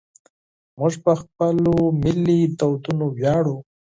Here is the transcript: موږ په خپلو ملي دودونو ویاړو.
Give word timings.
موږ 0.79 0.93
په 1.03 1.11
خپلو 1.21 1.75
ملي 2.03 2.39
دودونو 2.59 3.05
ویاړو. 3.17 3.57